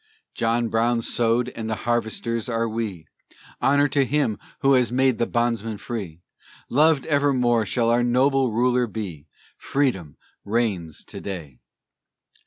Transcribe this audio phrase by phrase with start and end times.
[0.33, 3.05] John Brown sowed and the harvesters are we;
[3.61, 6.23] Honor to him who has made the bondsman free;
[6.69, 9.27] Loved evermore shall our noble ruler be,
[9.59, 11.59] Freedom reigns to day!